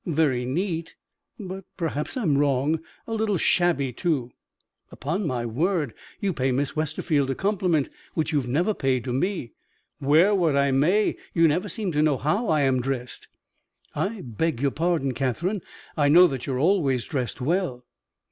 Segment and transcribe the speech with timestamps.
[0.07, 0.95] Very neat;
[1.39, 4.31] but (perhaps I'm wrong) a little shabby too."
[4.91, 9.13] "Upon my word, you pay Miss Westerfield a compliment which you have never paid to
[9.13, 9.51] me!
[9.99, 13.27] Wear what I may, you never seem to know how I am dressed."
[13.93, 15.61] "I beg your pardon, Catherine,
[15.95, 17.85] I know that you are always dressed well."